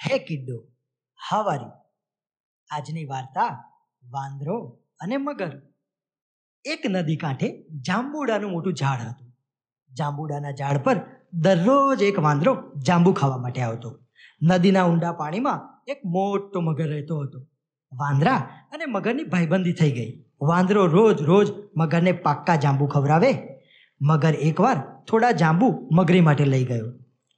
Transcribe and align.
હે 0.00 0.18
કિડ્ડો 0.18 0.64
હાવારી 1.30 1.70
આજની 2.70 3.04
વાર્તા 3.04 3.72
વાંદરો 4.10 4.78
અને 5.00 5.16
મગર. 5.16 5.62
એક 6.64 6.82
નદી 6.90 7.16
કાંઠે 7.16 7.66
જાંબુડાનું 7.86 8.50
મોટું 8.50 8.72
ઝાડ 8.72 9.00
હતું. 9.00 9.32
જાંબુડાના 9.98 10.50
ઝાડ 10.50 10.78
પર 10.78 11.00
દરરોજ 11.32 12.02
એક 12.02 12.18
વાંદરો 12.18 12.72
જાંબુ 12.86 13.12
ખાવા 13.12 13.36
માટે 13.36 13.60
આવતો. 13.60 13.98
નદીના 14.42 14.84
ઊંડા 14.84 15.12
પાણીમાં 15.12 15.82
એક 15.86 16.00
મોટો 16.04 16.60
મગર 16.60 16.88
રહેતો 16.88 17.18
હતો. 17.18 17.40
વાંદરા 17.92 18.36
અને 18.72 18.84
મગરની 18.86 19.24
ભાઈબંધી 19.24 19.72
થઈ 19.72 19.90
ગઈ. 19.90 20.24
વાંદરો 20.40 20.86
રોજ 20.86 21.22
રોજ 21.22 21.52
મગરને 21.76 22.12
પાક્કા 22.12 22.56
જાંબુ 22.56 22.86
ખવડાવે. 22.86 23.60
મગર 24.02 24.34
એકવાર 24.34 24.76
થોડા 25.08 25.30
જાંબુ 25.30 25.88
મગરી 25.92 26.20
માટે 26.20 26.44
લઈ 26.44 26.64
ગયો. 26.64 26.92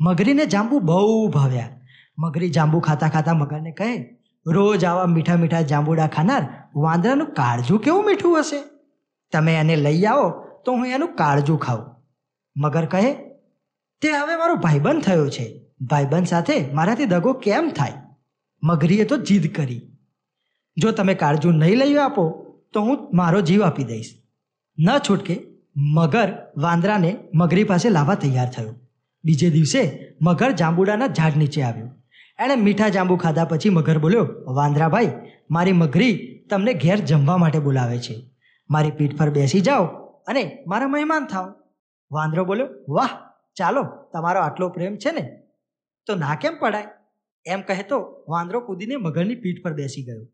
મગરીને 0.00 0.46
જાંબુ 0.46 0.78
બહુ 0.78 1.28
ભાવ્યા. 1.28 1.77
મગરી 2.18 2.50
જાંબુ 2.50 2.80
ખાતા 2.80 3.08
ખાતા 3.08 3.34
મગરને 3.34 3.72
કહે, 3.72 4.18
રોજ 4.46 4.84
આવા 4.84 5.06
મીઠા 5.06 5.36
મીઠા 5.36 5.60
જાંબુડા 5.60 6.06
ખાનાર 6.06 6.68
વાંદરાનું 6.76 7.32
કાળજું 7.32 7.80
કેવું 7.80 8.06
મીઠું 8.06 8.40
હશે? 8.40 8.64
તમે 9.32 9.54
એને 9.54 9.76
લઈ 9.76 10.04
આવો 10.04 10.30
તો 10.64 10.72
હું 10.72 10.86
એનું 10.86 11.14
કાળજું 11.14 11.58
ખાઉં. 11.58 11.94
મગર 12.56 12.86
કહે, 12.86 13.14
તે 14.00 14.12
હવે 14.12 14.36
મારો 14.36 14.54
ભાઈબંધ 14.54 15.02
થયો 15.02 15.28
છે. 15.28 15.64
ભાઈબંધ 15.80 16.26
સાથે 16.26 16.72
મારાથી 16.72 17.04
દગો 17.04 17.32
કેમ 17.32 17.70
થાય? 17.76 17.92
મગરીએ 18.62 19.04
તો 19.04 19.16
જીદ 19.16 19.54
કરી. 19.54 19.92
જો 20.76 20.90
તમે 20.90 21.14
કાળજું 21.14 21.54
નહીં 21.54 21.76
લઈ 21.76 21.96
આપો 21.96 22.30
તો 22.72 22.80
હું 22.80 23.16
મારો 23.16 23.40
જીવ 23.40 23.62
આપી 23.62 23.84
દઈશ. 23.84 24.22
ન 24.78 24.98
છૂટકે 24.98 25.40
મગર 25.76 26.32
વાંદરાને 26.56 27.16
મગરી 27.34 27.64
પાસે 27.64 27.90
લાવવા 27.90 28.14
તૈયાર 28.14 28.50
થયો. 28.50 28.74
બીજે 29.24 29.50
દિવસે 29.50 30.08
મગર 30.22 30.50
જાંબુડાના 30.50 31.06
ઝાડ 31.06 31.36
નીચે 31.36 31.62
આવ્યો. 31.62 31.90
એણે 32.38 32.56
મીઠા 32.56 32.88
જાંબુ 32.88 33.16
ખાધા 33.16 33.44
પછી 33.44 33.68
મગર 33.68 33.98
બોલ્યો, 33.98 34.28
વાંદરાભાઈ, 34.54 35.12
મારી 35.50 35.72
મગરી 35.72 36.38
તમને 36.50 36.74
ઘેર 36.74 36.96
જમવા 36.96 37.36
માટે 37.36 37.58
બોલાવે 37.58 37.98
છે. 37.98 38.30
મારી 38.70 38.90
પીઠ 38.90 39.18
પર 39.18 39.30
બેસી 39.30 39.60
જાઓ 39.60 39.84
અને 40.26 40.64
મારા 40.66 40.88
મહેમાન 40.88 41.26
થાઓ. 41.26 41.54
વાંદરો 42.12 42.44
બોલ્યો, 42.44 42.68
વાહ, 42.88 43.08
ચાલો, 43.56 43.82
તમારો 44.12 44.40
આટલો 44.40 44.68
પ્રેમ 44.68 44.96
છે 44.96 45.12
ને? 45.12 45.42
તો 46.06 46.14
ના 46.14 46.34
કેમ 46.34 46.58
પડાય? 46.60 46.84
એમ 47.46 47.60
કહેતો 47.60 48.24
વાંદરો 48.28 48.60
કૂદીને 48.60 48.96
મગરની 48.96 49.34
પીઠ 49.34 49.64
પર 49.64 49.72
બેસી 49.72 50.04
ગયો. 50.04 50.26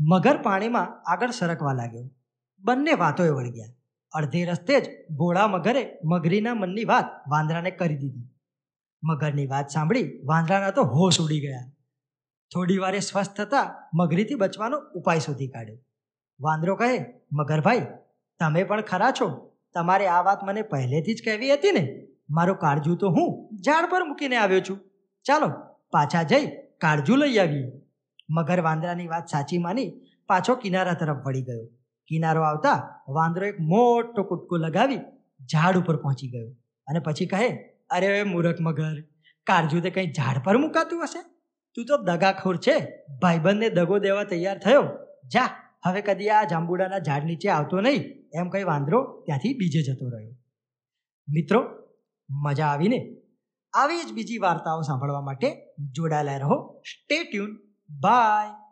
મગર 0.00 0.42
પાણીમાં 0.42 1.10
આગળ 1.10 1.30
સરકવા 1.30 1.72
લાગ્યો. 1.72 2.10
બંને 2.60 2.92
વાતોએ 2.92 3.28
વળગ્યા 3.28 3.66
અડધે 4.12 4.44
રસ્તે 4.44 4.80
જ 4.80 5.14
ભોળા 5.16 5.46
મગરે 5.46 5.98
મગરીના 6.04 6.54
મનની 6.54 6.84
વાત 6.84 7.04
વાંદરાને 7.28 7.70
કરી 7.70 7.96
દીધી. 7.96 8.28
મગરની 9.04 9.46
વાત 9.46 9.68
સાંભળી 9.68 10.20
વાંદરાના 10.24 10.70
તો 10.70 10.82
હોશ 10.82 11.20
ઉડી 11.20 11.40
ગયા. 11.40 11.72
થોડી 12.54 12.78
વારે 12.78 13.00
સ્વસ્થ 13.00 13.34
થતા 13.36 13.90
મગરીથી 13.94 14.34
બચવાનો 14.34 14.76
ઉપાય 14.76 15.18
શોધી 15.18 15.48
કાઢ્યો. 15.48 15.78
વાંદરો 16.40 16.76
કહે, 16.76 17.04
મગરભાઈ, 17.32 17.86
તમે 18.38 18.64
પણ 18.64 18.80
ખરા 18.80 19.10
છો. 19.10 19.52
તમારે 19.74 20.06
આ 20.06 20.22
વાત 20.22 20.44
મને 20.44 20.62
પહેલેથી 20.62 21.14
જ 21.14 21.22
કહેવી 21.24 21.52
હતી 21.52 21.72
ને. 21.72 22.06
મારું 22.30 22.56
કાળજું 22.56 22.96
તો 22.96 23.08
હું 23.08 23.56
ઝાડ 23.56 23.90
પર 23.90 24.04
મૂકીને 24.04 24.36
આવ્યો 24.36 24.60
છું. 24.60 24.78
ચાલો, 25.24 25.48
પાછા 25.90 26.22
જઈ 26.22 26.46
કાળજું 26.78 27.18
લઈ 27.18 27.38
આવીએ. 27.38 27.72
મગર 28.30 28.60
વાંદરાની 28.60 29.06
વાત 29.06 29.26
સાચી 29.26 29.58
માની 29.58 29.92
પાછો 30.26 30.54
કિનારા 30.54 30.94
તરફ 30.94 31.16
વળી 31.26 31.42
ગયો. 31.42 31.66
કિનારો 32.06 32.42
આવતા 32.42 33.00
વાંદરો 33.08 33.46
એક 33.46 33.60
મોટો 33.60 34.22
કૂદકો 34.22 34.56
લગાવી 34.56 34.96
ઝાડ 35.52 35.76
ઉપર 35.76 35.96
પહોંચી 35.96 36.28
ગયો 36.28 36.50
અને 36.86 36.98
પછી 36.98 37.26
કહે 37.26 37.69
અરે 37.90 38.22
મૂરખ 38.22 38.60
મગર, 38.60 39.02
કારજુ 39.46 39.80
તે 39.80 39.90
કંઈ 39.90 40.06
ઝાડ 40.06 40.44
પર 40.44 40.56
મુકાતું 40.56 41.04
હશે? 41.04 41.22
તું 41.74 41.84
તો 41.84 41.96
દગાખોર 41.96 42.56
છે, 42.56 43.04
ભાઈબંધને 43.22 43.70
દગો 43.70 43.98
દેવા 43.98 44.24
તૈયાર 44.24 44.58
થયો. 44.58 44.82
જા, 45.24 45.48
હવે 45.86 46.00
કદી 46.00 46.28
આ 46.28 46.44
જાંબુડાના 46.44 46.98
ઝાડ 46.98 47.24
નીચે 47.24 47.48
આવતો 47.48 47.80
નહીં, 47.80 48.04
એમ 48.34 48.48
કંઈ 48.48 48.62
વાંદરો 48.62 49.22
ત્યાંથી 49.26 49.54
બીજે 49.54 49.82
જતો 49.82 50.08
રહ્યો. 50.08 50.34
મિત્રો, 51.28 51.68
મજા 52.30 52.66
આવીને? 52.66 53.16
આવી 53.74 54.04
જ 54.04 54.12
બીજી 54.12 54.38
વાર્તાઓ 54.38 54.80
સાંભળવા 54.80 55.20
માટે 55.20 55.74
જોડાયેલા 55.92 56.36
રહો. 56.36 56.80
Stay 56.80 57.24
tune 57.24 57.56
by 58.00 58.69